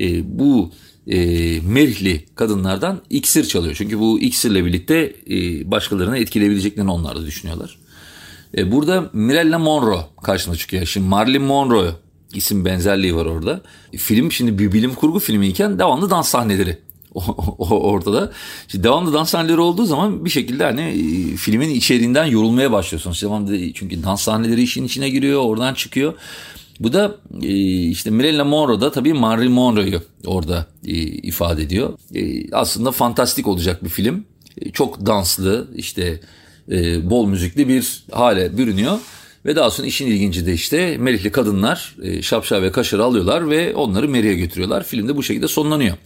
e, 0.01 0.39
bu 0.39 0.71
e, 1.07 1.17
merihli 1.61 2.25
kadınlardan 2.35 3.01
iksir 3.11 3.45
çalıyor. 3.45 3.75
Çünkü 3.79 3.99
bu 3.99 4.21
iksirle 4.21 4.65
birlikte 4.65 5.17
e, 5.31 5.71
başkalarını 5.71 6.19
etkileyebileceklerini 6.19 6.91
onlar 6.91 7.17
da 7.17 7.27
düşünüyorlar. 7.27 7.79
E, 8.57 8.73
burada 8.73 9.11
Mirella 9.13 9.59
Monroe 9.59 10.01
karşına 10.23 10.57
çıkıyor. 10.57 10.87
Şimdi 10.87 11.09
Marilyn 11.09 11.43
Monroe 11.43 11.91
isim 12.35 12.65
benzerliği 12.65 13.17
var 13.17 13.27
orada. 13.27 13.61
Film 13.97 14.33
şimdi 14.33 14.59
bir 14.59 14.73
bilim 14.73 14.95
kurgu 14.95 15.19
filmiyken 15.19 15.79
devamlı 15.79 16.11
dans 16.11 16.29
sahneleri 16.29 16.79
ortada. 17.59 18.33
Şimdi 18.69 18.85
devamlı 18.85 19.13
dans 19.13 19.31
sahneleri 19.31 19.61
olduğu 19.61 19.85
zaman 19.85 20.25
bir 20.25 20.31
şekilde 20.31 20.65
hani 20.65 20.83
e, 20.83 21.37
filmin 21.37 21.71
içeriğinden 21.71 22.25
yorulmaya 22.25 22.73
başlıyorsunuz. 22.73 23.23
Devamlı 23.23 23.73
çünkü 23.73 24.03
dans 24.03 24.23
sahneleri 24.23 24.63
işin 24.63 24.85
içine 24.85 25.11
giriyor, 25.11 25.41
oradan 25.41 25.75
çıkıyor. 25.75 26.15
Bu 26.81 26.93
da 26.93 27.17
e, 27.43 27.49
işte 27.89 28.11
Marilyn 28.11 28.47
Monroe 28.47 28.81
da 28.81 28.93
tabii 28.93 29.13
Marilyn 29.13 29.53
Monroe'yu 29.53 30.03
orada 30.27 30.67
e, 30.87 30.93
ifade 31.01 31.63
ediyor. 31.63 31.99
Aslında 32.53 32.93
fantastik 32.93 33.47
olacak 33.47 33.85
bir 33.85 33.89
film. 33.89 34.25
Çok 34.73 35.07
danslı, 35.07 35.69
işte 35.77 36.21
bol 37.03 37.27
müzikli 37.27 37.69
bir 37.69 38.05
hale 38.13 38.59
bürünüyor. 38.59 38.99
Ve 39.47 39.57
daha 39.57 39.71
sonra 39.71 39.87
işin 39.87 40.07
ilginci 40.07 40.47
de 40.47 40.53
işte 40.53 40.97
Merihli 40.99 41.33
kadınlar 41.33 41.97
şapşal 42.23 42.63
ve 42.63 42.73
kaşarı 42.73 43.05
alıyorlar 43.05 43.51
ve 43.51 43.75
onları 43.75 44.09
Merih'e 44.09 44.35
götürüyorlar. 44.35 44.85
Film 44.85 45.09
de 45.09 45.17
bu 45.17 45.23
şekilde 45.23 45.49
sonlanıyor. 45.49 45.97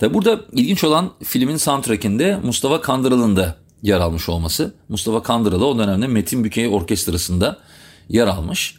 Tabi 0.00 0.14
burada 0.14 0.40
ilginç 0.52 0.84
olan 0.84 1.10
filmin 1.24 1.56
soundtrackinde 1.56 2.38
Mustafa 2.44 2.80
Kandıral'ın 2.80 3.36
da 3.36 3.56
yer 3.82 4.00
almış 4.00 4.28
olması. 4.28 4.74
Mustafa 4.88 5.22
Kandıralı 5.22 5.66
o 5.66 5.78
dönemde 5.78 6.06
Metin 6.06 6.44
Bükey 6.44 6.68
Orkestrası'nda 6.68 7.58
yer 8.08 8.26
almış. 8.26 8.74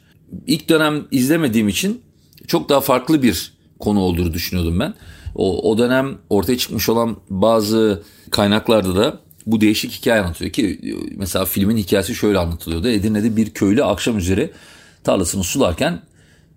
İlk 0.48 0.70
dönem 0.70 1.06
izlemediğim 1.12 1.70
için 1.70 2.02
çok 2.48 2.70
daha 2.70 2.82
farklı 2.82 3.24
bir 3.24 3.54
konu 3.80 4.00
olduğunu 4.00 4.34
düşünüyordum 4.34 4.80
ben. 4.80 4.94
O, 5.36 5.72
o 5.72 5.78
dönem 5.78 6.18
ortaya 6.30 6.58
çıkmış 6.58 6.90
olan 6.90 7.18
bazı 7.30 8.04
kaynaklarda 8.32 8.96
da 8.96 9.20
bu 9.46 9.62
değişik 9.62 9.92
hikaye 9.92 10.22
anlatıyor 10.22 10.52
ki 10.52 10.80
mesela 11.18 11.46
filmin 11.46 11.78
hikayesi 11.78 12.16
şöyle 12.16 12.40
anlatılıyordu. 12.40 12.88
Edirne'de 12.88 13.36
bir 13.36 13.50
köylü 13.50 13.84
akşam 13.84 14.18
üzeri 14.18 14.52
tarlasını 15.04 15.44
sularken 15.44 16.02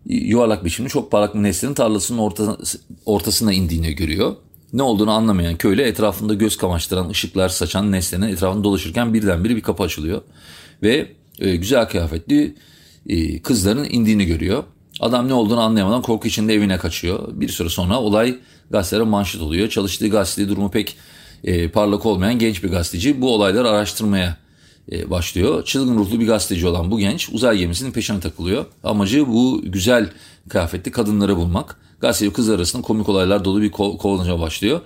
yuvarlak 0.07 0.65
biçimli 0.65 0.89
çok 0.89 1.11
parlak 1.11 1.35
bir 1.35 1.43
nesnenin 1.43 1.75
tarlasının 1.75 2.19
orta, 2.19 2.57
ortasına 3.07 3.53
indiğini 3.53 3.93
görüyor. 3.93 4.37
Ne 4.75 4.83
olduğunu 4.83 5.11
anlamayan 5.11 5.57
köylü 5.57 5.83
etrafında 5.83 6.35
göz 6.35 6.57
kamaştıran 6.57 7.09
ışıklar 7.09 7.49
saçan 7.49 7.93
nesnenin 7.93 8.29
etrafında 8.29 8.65
dolaşırken 8.65 9.15
birdenbire 9.15 9.57
bir 9.57 9.61
kapı 9.61 9.83
açılıyor. 9.83 10.23
Ve 10.83 11.13
e, 11.39 11.57
güzel 11.57 11.89
kıyafetli 11.89 12.55
e, 13.09 13.43
kızların 13.43 13.87
indiğini 13.91 14.27
görüyor. 14.27 14.65
Adam 15.01 15.29
ne 15.29 15.35
olduğunu 15.35 15.61
anlayamadan 15.61 16.03
korku 16.03 16.29
içinde 16.29 16.55
evine 16.55 16.79
kaçıyor. 16.79 17.29
Bir 17.33 17.49
süre 17.49 17.69
sonra 17.69 18.01
olay 18.01 18.39
gazetelere 18.71 19.05
manşet 19.05 19.41
oluyor. 19.41 19.69
Çalıştığı 19.69 20.09
gazetede 20.09 20.49
durumu 20.49 20.71
pek 20.71 20.97
e, 21.45 21.69
parlak 21.69 22.07
olmayan 22.07 22.39
genç 22.39 22.63
bir 22.65 22.71
gazeteci 22.71 23.21
bu 23.21 23.35
olayları 23.35 23.69
araştırmaya 23.69 24.37
e, 24.93 25.11
başlıyor. 25.11 25.65
Çılgın 25.65 25.97
ruhlu 25.97 26.21
bir 26.21 26.27
gazeteci 26.27 26.67
olan 26.67 26.91
bu 26.91 26.99
genç 26.99 27.29
uzay 27.33 27.59
gemisinin 27.59 27.93
peşine 27.93 28.21
takılıyor. 28.21 28.65
Amacı 28.85 29.27
bu 29.27 29.63
güzel 29.65 30.11
kıyafetli 30.49 30.91
kadınları 30.91 31.37
bulmak. 31.37 31.84
Gazeteci 32.05 32.33
kız 32.33 32.51
arasında 32.51 32.83
komik 32.83 33.09
olaylar 33.09 33.45
dolu 33.45 33.63
bir 33.63 33.71
ko- 33.71 33.99
kovalınca 33.99 34.41
başlıyor. 34.41 34.81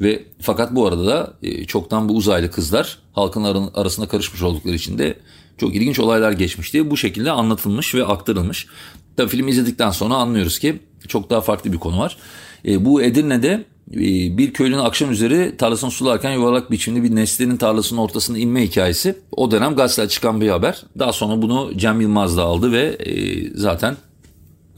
Ve 0.00 0.24
fakat 0.40 0.74
bu 0.74 0.86
arada 0.86 1.06
da 1.06 1.34
e, 1.42 1.64
çoktan 1.64 2.08
bu 2.08 2.12
uzaylı 2.12 2.50
kızlar 2.50 2.98
halkın 3.12 3.44
arasında 3.74 4.08
karışmış 4.08 4.42
oldukları 4.42 4.74
için 4.74 4.98
de 4.98 5.18
çok 5.58 5.74
ilginç 5.74 5.98
olaylar 5.98 6.32
geçmişti. 6.32 6.90
Bu 6.90 6.96
şekilde 6.96 7.30
anlatılmış 7.30 7.94
ve 7.94 8.04
aktarılmış. 8.04 8.66
Tabii 9.16 9.30
film 9.30 9.48
izledikten 9.48 9.90
sonra 9.90 10.14
anlıyoruz 10.14 10.58
ki 10.58 10.78
çok 11.08 11.30
daha 11.30 11.40
farklı 11.40 11.72
bir 11.72 11.78
konu 11.78 11.98
var. 11.98 12.16
E, 12.66 12.84
bu 12.84 13.02
Edirne'de 13.02 13.64
ee, 13.92 13.98
bir 14.38 14.52
köylünün 14.52 14.78
akşam 14.78 15.10
üzeri 15.10 15.56
tarlasını 15.56 15.90
sularken 15.90 16.32
yuvarlak 16.32 16.70
biçimli 16.70 17.02
bir 17.02 17.14
nesnenin 17.14 17.56
tarlasının 17.56 18.00
ortasına 18.00 18.38
inme 18.38 18.62
hikayesi. 18.62 19.14
O 19.32 19.50
dönem 19.50 19.74
gazetede 19.74 20.08
çıkan 20.08 20.40
bir 20.40 20.48
haber. 20.48 20.82
Daha 20.98 21.12
sonra 21.12 21.42
bunu 21.42 21.72
Cem 21.76 22.00
Yılmaz 22.00 22.36
da 22.36 22.42
aldı 22.42 22.72
ve 22.72 22.82
e, 22.82 23.14
zaten 23.54 23.96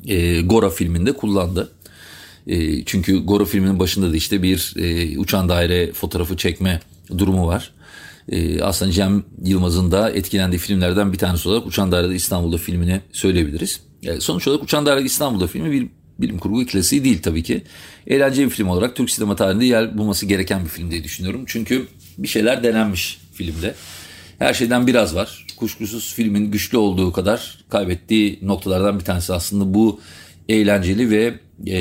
e, 0.07 0.41
Gora 0.41 0.71
filminde 0.71 1.12
kullandı. 1.12 1.73
E, 2.47 2.85
çünkü 2.85 3.25
Gora 3.25 3.45
filminin 3.45 3.79
başında 3.79 4.12
da 4.12 4.17
işte 4.17 4.43
bir 4.43 4.75
uçan 5.19 5.49
daire 5.49 5.93
fotoğrafı 5.93 6.37
çekme 6.37 6.81
durumu 7.19 7.47
var. 7.47 7.73
aslında 8.62 8.93
Cem 8.93 9.25
Yılmaz'ın 9.45 9.91
da 9.91 10.11
etkilendiği 10.11 10.59
filmlerden 10.59 11.12
bir 11.12 11.19
tanesi 11.19 11.49
olarak 11.49 11.67
Uçan 11.67 11.93
Dairede 11.93 12.15
İstanbul'da 12.15 12.59
filmini 12.59 13.00
söyleyebiliriz. 13.12 13.81
sonuç 14.21 14.49
olarak 14.49 14.62
Uçan 14.62 14.87
Dairede 14.87 15.05
İstanbul'da 15.05 15.47
filmi 15.47 15.73
bir 15.73 15.87
bilim 16.19 16.38
kurgu 16.38 16.67
klasiği 16.67 17.05
değil 17.05 17.23
tabii 17.23 17.43
ki. 17.43 17.62
Eğlenceli 18.07 18.47
bir 18.47 18.50
film 18.50 18.69
olarak 18.69 18.97
Türk 18.97 19.11
sinema 19.11 19.37
tarihinde 19.37 19.65
yer 19.65 19.99
bulması 19.99 20.26
gereken 20.26 20.65
bir 20.65 20.69
film 20.69 20.91
diye 20.91 21.05
düşünüyorum. 21.05 21.45
Çünkü 21.47 21.87
bir 22.19 22.29
şeyler 22.29 22.62
denenmiş 22.62 23.21
filmde. 23.35 23.75
Her 24.38 24.55
şeyden 24.55 24.87
biraz 24.87 25.15
var. 25.15 25.47
Kuşkusuz 25.57 26.15
filmin 26.15 26.50
güçlü 26.50 26.79
olduğu 26.79 27.12
kadar 27.12 27.59
kaybettiği 27.69 28.38
noktalardan 28.43 28.99
bir 28.99 29.05
tanesi 29.05 29.33
aslında 29.33 29.75
bu 29.75 30.00
eğlenceli 30.49 31.11
ve 31.11 31.35
e, 31.66 31.76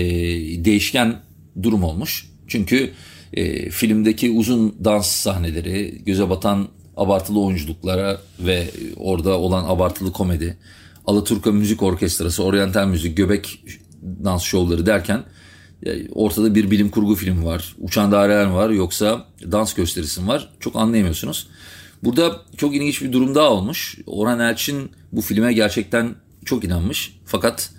değişken 0.65 1.21
durum 1.63 1.83
olmuş. 1.83 2.29
Çünkü 2.47 2.91
e, 3.33 3.69
filmdeki 3.69 4.31
uzun 4.31 4.75
dans 4.83 5.07
sahneleri, 5.07 6.01
göze 6.05 6.29
batan 6.29 6.67
abartılı 6.97 7.39
oyunculuklara 7.39 8.21
ve 8.39 8.67
orada 8.97 9.39
olan 9.39 9.63
abartılı 9.63 10.11
komedi, 10.11 10.57
Alaturka 11.07 11.51
Müzik 11.51 11.83
Orkestrası, 11.83 12.43
Oriental 12.43 12.87
Müzik, 12.87 13.17
Göbek 13.17 13.63
dans 14.23 14.43
şovları 14.43 14.85
derken 14.85 15.23
e, 15.85 16.09
ortada 16.11 16.55
bir 16.55 16.71
bilim 16.71 16.89
kurgu 16.89 17.15
film 17.15 17.45
var. 17.45 17.75
Uçan 17.79 18.11
daireler 18.11 18.45
var 18.45 18.69
yoksa 18.69 19.25
dans 19.51 19.73
gösterisi 19.73 20.27
var? 20.27 20.49
Çok 20.59 20.75
anlayamıyorsunuz. 20.75 21.47
Burada 22.03 22.41
çok 22.57 22.75
ilginç 22.75 23.01
bir 23.01 23.13
durum 23.13 23.35
daha 23.35 23.49
olmuş. 23.49 23.97
Orhan 24.05 24.39
Elçin 24.39 24.91
bu 25.11 25.21
filme 25.21 25.53
gerçekten 25.53 26.15
çok 26.45 26.63
inanmış. 26.63 27.19
Fakat 27.25 27.69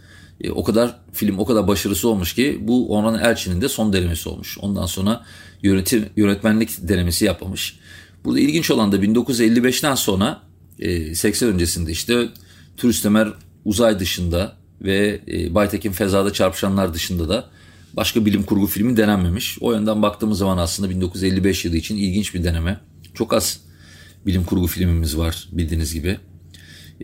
e, 0.41 0.51
o 0.51 0.65
kadar 0.65 1.01
film 1.13 1.39
o 1.39 1.45
kadar 1.45 1.69
başarısı 1.69 2.09
olmuş 2.09 2.35
ki 2.35 2.59
bu 2.61 2.97
Orhan 2.97 3.19
Elçin'in 3.19 3.61
de 3.61 3.69
son 3.69 3.93
denemesi 3.93 4.29
olmuş. 4.29 4.59
Ondan 4.61 4.87
sonra 4.87 5.25
yönetim 5.63 6.07
yönetmenlik 6.17 6.89
denemesi 6.89 7.25
yapmamış. 7.25 7.79
Burada 8.25 8.41
ilginç 8.41 8.71
olan 8.71 8.93
da 8.93 8.97
1955'ten 8.97 9.95
sonra 9.95 10.43
e, 10.79 11.15
80 11.15 11.49
öncesinde 11.49 11.93
işte 11.93 12.29
Turist 12.77 13.07
Ömer 13.07 13.29
uzay 13.65 13.99
dışında 13.99 14.57
ve 14.83 15.21
e, 15.29 15.55
Baytekin 15.55 15.93
Feza'da 15.93 16.33
çarpışanlar 16.33 16.95
dışında 16.95 17.29
da 17.29 17.51
başka 17.93 18.27
bilim 18.27 18.43
kurgu 18.43 18.67
filmi 18.67 18.97
denenmemiş. 18.97 19.59
O 19.61 19.73
yönden 19.73 20.03
baktığımız 20.03 20.39
zaman 20.39 20.59
aslında 20.59 20.91
1955 20.91 21.65
yılı 21.65 21.77
için 21.77 21.97
ilginç 21.97 22.35
bir 22.35 22.45
deneme. 22.45 22.81
Çok 23.15 23.35
az 23.35 23.61
bilim 24.27 24.45
kurgu 24.45 24.67
filmimiz 24.67 25.19
var 25.19 25.49
bildiğiniz 25.53 25.95
gibi. 25.95 26.19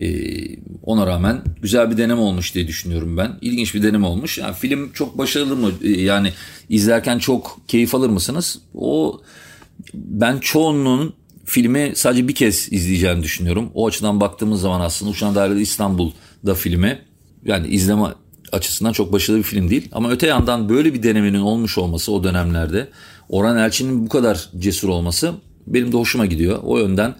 Ee, 0.01 0.55
ona 0.83 1.07
rağmen 1.07 1.41
güzel 1.61 1.91
bir 1.91 1.97
deneme 1.97 2.21
olmuş 2.21 2.55
diye 2.55 2.67
düşünüyorum 2.67 3.17
ben. 3.17 3.37
İlginç 3.41 3.75
bir 3.75 3.83
deneme 3.83 4.07
olmuş. 4.07 4.37
Yani 4.37 4.55
film 4.55 4.91
çok 4.91 5.17
başarılı 5.17 5.55
mı? 5.55 5.71
Ee, 5.83 5.89
yani 5.89 6.33
izlerken 6.69 7.19
çok 7.19 7.61
keyif 7.67 7.95
alır 7.95 8.09
mısınız? 8.09 8.59
O 8.75 9.21
ben 9.93 10.37
çoğunluğun 10.37 11.13
filmi 11.45 11.91
sadece 11.95 12.27
bir 12.27 12.35
kez 12.35 12.73
izleyeceğini 12.73 13.23
düşünüyorum. 13.23 13.71
O 13.73 13.87
açıdan 13.87 14.21
baktığımız 14.21 14.61
zaman 14.61 14.81
aslında 14.81 15.11
Uçan 15.11 15.35
Dairede 15.35 15.61
İstanbul'da 15.61 16.55
filmi 16.55 16.99
yani 17.45 17.67
izleme 17.67 18.03
açısından 18.51 18.93
çok 18.93 19.13
başarılı 19.13 19.39
bir 19.39 19.47
film 19.47 19.69
değil. 19.69 19.89
Ama 19.91 20.11
öte 20.11 20.27
yandan 20.27 20.69
böyle 20.69 20.93
bir 20.93 21.03
denemenin 21.03 21.39
olmuş 21.39 21.77
olması 21.77 22.11
o 22.11 22.23
dönemlerde 22.23 22.89
Orhan 23.29 23.57
Elçin'in 23.57 24.05
bu 24.05 24.09
kadar 24.09 24.49
cesur 24.59 24.89
olması 24.89 25.33
benim 25.67 25.91
de 25.91 25.97
hoşuma 25.97 26.25
gidiyor. 26.25 26.59
O 26.63 26.77
yönden 26.77 27.15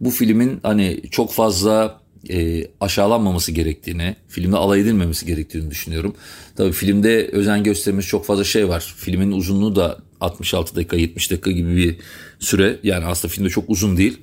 bu 0.00 0.10
filmin 0.10 0.60
hani 0.62 1.02
çok 1.10 1.32
fazla 1.32 2.00
e, 2.30 2.66
aşağılanmaması 2.80 3.52
gerektiğini, 3.52 4.16
filmde 4.28 4.56
alay 4.56 4.80
edilmemesi 4.80 5.26
gerektiğini 5.26 5.70
düşünüyorum. 5.70 6.14
Tabii 6.56 6.72
filmde 6.72 7.28
özen 7.28 7.62
göstermiş 7.62 8.06
çok 8.08 8.26
fazla 8.26 8.44
şey 8.44 8.68
var. 8.68 8.94
Filmin 8.96 9.32
uzunluğu 9.32 9.76
da 9.76 9.98
66 10.20 10.76
dakika, 10.76 10.96
70 10.96 11.30
dakika 11.30 11.50
gibi 11.50 11.76
bir 11.76 11.96
süre. 12.38 12.78
Yani 12.82 13.04
aslında 13.04 13.32
filmde 13.32 13.48
çok 13.50 13.64
uzun 13.70 13.96
değil. 13.96 14.18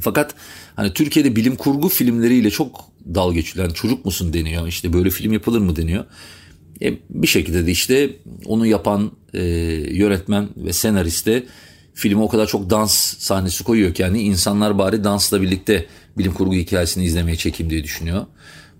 Fakat 0.00 0.34
hani 0.76 0.92
Türkiye'de 0.92 1.36
bilim 1.36 1.56
kurgu 1.56 1.88
filmleriyle 1.88 2.50
çok 2.50 2.84
dal 3.14 3.32
geçilen 3.32 3.62
yani 3.62 3.74
çocuk 3.74 4.04
musun 4.04 4.32
deniyor. 4.32 4.66
İşte 4.66 4.92
böyle 4.92 5.10
film 5.10 5.32
yapılır 5.32 5.60
mı 5.60 5.76
deniyor. 5.76 6.04
E, 6.82 6.94
bir 7.10 7.26
şekilde 7.26 7.66
de 7.66 7.70
işte 7.70 8.10
onu 8.44 8.66
yapan 8.66 9.12
e, 9.34 9.42
yönetmen 9.90 10.48
ve 10.56 10.72
senariste 10.72 11.46
filme 11.96 12.22
o 12.22 12.28
kadar 12.28 12.46
çok 12.46 12.70
dans 12.70 12.92
sahnesi 13.18 13.64
koyuyor 13.64 13.94
ki 13.94 14.02
yani 14.02 14.22
insanlar 14.22 14.78
bari 14.78 15.04
dansla 15.04 15.42
birlikte 15.42 15.86
bilim 16.18 16.34
kurgu 16.34 16.54
hikayesini 16.54 17.04
izlemeye 17.04 17.36
çekim 17.36 17.70
diye 17.70 17.84
düşünüyor. 17.84 18.26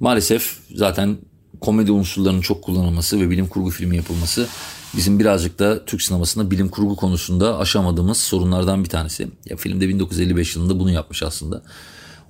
Maalesef 0.01 0.59
zaten 0.75 1.17
komedi 1.61 1.93
unsurlarının 1.93 2.41
çok 2.41 2.63
kullanılması 2.63 3.21
ve 3.21 3.31
bilim 3.31 3.47
kurgu 3.47 3.71
filmi 3.71 3.97
yapılması 3.97 4.49
bizim 4.97 5.19
birazcık 5.21 5.59
da 5.59 5.85
Türk 5.85 6.03
sinemasında 6.03 6.51
bilim 6.51 6.69
kurgu 6.69 6.97
konusunda 6.97 7.59
aşamadığımız 7.59 8.17
sorunlardan 8.17 8.85
bir 8.85 8.89
tanesi. 8.89 9.29
Ya 9.47 9.57
filmde 9.57 9.89
1955 9.89 10.57
yılında 10.57 10.79
bunu 10.79 10.91
yapmış 10.91 11.23
aslında. 11.23 11.63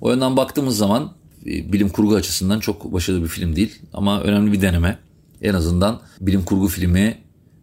O 0.01 0.09
yönden 0.09 0.37
baktığımız 0.37 0.77
zaman 0.77 1.13
e, 1.45 1.73
bilim 1.73 1.89
kurgu 1.89 2.15
açısından 2.15 2.59
çok 2.59 2.93
başarılı 2.93 3.23
bir 3.23 3.29
film 3.29 3.55
değil 3.55 3.79
ama 3.93 4.21
önemli 4.21 4.51
bir 4.51 4.61
deneme. 4.61 4.99
En 5.41 5.53
azından 5.53 6.01
bilim 6.21 6.43
kurgu 6.45 6.67
filmi 6.67 7.17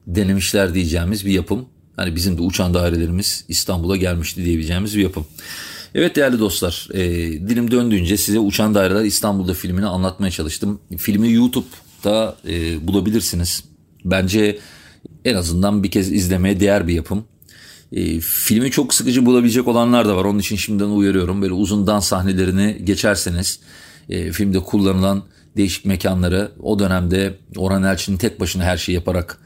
denemişler 0.07 0.75
diyeceğimiz 0.75 1.27
bir 1.27 1.33
yapım. 1.33 1.67
Hani 1.97 2.17
bizim 2.17 2.39
de 2.39 2.43
uçan 2.43 2.75
dairelerimiz 2.75 3.45
İstanbul'a 3.49 3.97
gelmişti 3.97 4.45
diyebileceğimiz 4.45 4.97
bir 4.97 5.03
yapım. 5.03 5.27
Evet 5.95 6.17
değerli 6.17 6.39
dostlar, 6.39 6.89
e, 6.95 7.03
dilim 7.49 7.71
döndüğünce 7.71 8.17
size 8.17 8.39
Uçan 8.39 8.75
Daireler 8.75 9.05
İstanbul'da 9.05 9.55
filmini 9.55 9.87
anlatmaya 9.87 10.31
çalıştım. 10.31 10.81
Filmi 10.99 11.33
YouTube'da 11.33 12.37
e, 12.49 12.87
bulabilirsiniz. 12.89 13.65
Bence 14.05 14.59
en 15.25 15.35
azından 15.35 15.83
bir 15.83 15.91
kez 15.91 16.13
izlemeye 16.13 16.61
değer 16.61 16.89
bir 16.89 16.95
yapım. 16.95 17.25
E, 17.93 18.21
filmi 18.21 18.71
çok 18.71 18.95
sıkıcı 18.95 19.27
bulabilecek 19.27 19.69
olanlar 19.69 20.09
da 20.09 20.17
var. 20.17 20.25
Onun 20.25 20.39
için 20.39 20.57
şimdiden 20.57 20.89
uyarıyorum. 20.89 21.43
Böyle 21.43 21.53
uzun 21.53 21.87
dans 21.87 22.09
sahnelerini 22.09 22.81
geçerseniz 22.85 23.61
e, 24.09 24.33
filmde 24.33 24.61
kullanılan 24.61 25.25
değişik 25.57 25.85
mekanları 25.85 26.53
o 26.63 26.79
dönemde 26.79 27.39
Orhan 27.57 27.83
Elçin'in 27.83 28.17
tek 28.17 28.41
başına 28.41 28.65
her 28.65 28.77
şeyi 28.77 28.95
yaparak 28.95 29.39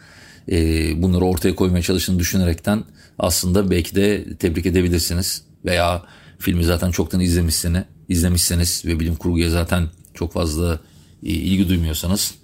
e, 0.51 1.03
bunları 1.03 1.25
ortaya 1.25 1.55
koymaya 1.55 1.83
çalıştığını 1.83 2.19
düşünerekten 2.19 2.85
aslında 3.19 3.71
belki 3.71 3.95
de 3.95 4.25
tebrik 4.39 4.67
edebilirsiniz. 4.67 5.43
Veya 5.65 6.03
filmi 6.39 6.65
zaten 6.65 6.91
çoktan 6.91 7.21
izlemişsiniz, 7.21 7.83
izlemişseniz 8.09 8.83
ve 8.87 9.01
bilim 9.01 9.15
kurguya 9.15 9.51
zaten 9.51 9.89
çok 10.15 10.33
fazla 10.33 10.81
e, 11.23 11.29
ilgi 11.29 11.69
duymuyorsanız 11.69 12.35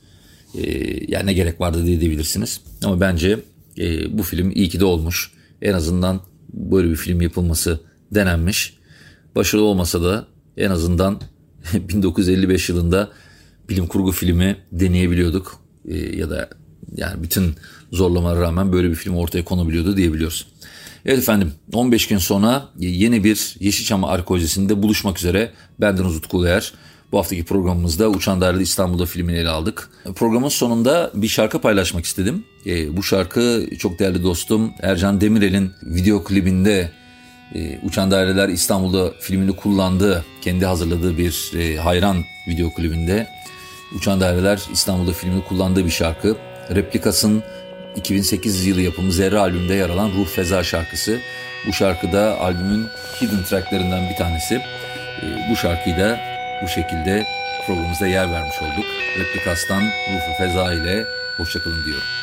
e, 0.55 0.63
yani 1.13 1.27
ne 1.27 1.33
gerek 1.33 1.61
vardı 1.61 1.87
diye 1.87 2.01
diyebilirsiniz. 2.01 2.61
Ama 2.85 3.01
bence 3.01 3.41
e, 3.79 4.19
bu 4.19 4.23
film 4.23 4.51
iyi 4.51 4.69
ki 4.69 4.81
de 4.81 4.85
olmuş. 4.85 5.33
En 5.63 5.73
azından 5.73 6.21
böyle 6.53 6.91
bir 6.91 6.97
film 6.97 7.21
yapılması 7.21 7.81
denenmiş. 8.15 8.77
Başarılı 9.37 9.65
olmasa 9.65 10.03
da 10.03 10.27
en 10.57 10.71
azından 10.71 11.21
1955 11.75 12.69
yılında 12.69 13.11
bilim 13.69 13.87
kurgu 13.87 14.13
filmi 14.13 14.57
deneyebiliyorduk. 14.73 15.61
E, 15.89 16.17
ya 16.17 16.31
da 16.31 16.49
yani 16.97 17.23
bütün 17.23 17.55
zorlamalara 17.95 18.41
rağmen 18.41 18.73
böyle 18.73 18.91
bir 18.91 18.95
film 18.95 19.17
ortaya 19.17 19.45
konabiliyordu 19.45 19.97
diyebiliyoruz. 19.97 20.47
Evet 21.07 21.19
efendim 21.19 21.53
15 21.73 22.09
gün 22.09 22.19
sonra 22.19 22.69
yeni 22.79 23.25
bir 23.25 23.57
Yeşilçam 23.61 24.05
arkeolojisinde 24.05 24.83
buluşmak 24.83 25.19
üzere. 25.19 25.51
Benden 25.81 26.05
Uzut 26.05 26.27
Kuluyer. 26.27 26.73
Bu 27.13 27.19
haftaki 27.19 27.45
programımızda 27.45 28.09
Uçan 28.09 28.41
Daireli 28.41 28.63
İstanbul'da 28.63 29.07
filmini 29.07 29.37
ele 29.37 29.49
aldık. 29.49 29.91
Programın 30.15 30.49
sonunda 30.49 31.11
bir 31.15 31.29
şarkı 31.29 31.61
paylaşmak 31.61 32.05
istedim. 32.05 32.45
E, 32.67 32.97
bu 32.97 33.03
şarkı 33.03 33.67
çok 33.79 33.99
değerli 33.99 34.23
dostum 34.23 34.73
Ercan 34.83 35.21
Demirel'in 35.21 35.71
video 35.83 36.25
klibinde 36.25 36.91
e, 37.55 37.79
Uçan 37.83 38.11
Daireler 38.11 38.49
İstanbul'da 38.49 39.13
filmini 39.21 39.57
kullandığı, 39.57 40.25
kendi 40.43 40.67
hazırladığı 40.67 41.19
bir 41.19 41.51
e, 41.59 41.77
hayran 41.77 42.17
video 42.49 42.75
klibinde 42.75 43.29
Uçan 43.97 44.21
Daireler 44.21 44.63
İstanbul'da 44.73 45.13
filmini 45.13 45.45
kullandığı 45.45 45.85
bir 45.85 45.91
şarkı. 45.91 46.37
Replikas'ın 46.71 47.43
2008 47.97 48.67
yılı 48.67 48.81
yapımı 48.81 49.13
Zerre 49.13 49.39
albümünde 49.39 49.75
yer 49.75 49.91
alan 49.91 50.11
Ruh 50.11 50.27
Feza 50.27 50.65
şarkısı. 50.65 51.19
Bu 51.67 51.73
şarkı 51.73 52.13
da 52.13 52.41
albümün 52.41 52.87
hidden 53.21 53.45
tracklerinden 53.45 54.11
bir 54.11 54.17
tanesi. 54.17 54.55
E, 54.55 55.51
bu 55.51 55.57
şarkıyı 55.57 55.97
da 55.97 56.21
bu 56.63 56.69
şekilde 56.69 57.27
programımızda 57.67 58.07
yer 58.07 58.33
vermiş 58.33 58.57
olduk. 58.63 58.85
Replikas'tan 59.19 59.83
Ruh 59.83 60.39
Feza 60.39 60.73
ile 60.73 61.07
hoşçakalın 61.37 61.85
diyorum. 61.85 62.14